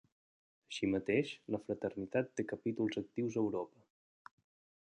[0.71, 3.89] Així mateix, la fraternitat té capítols actius a Europa.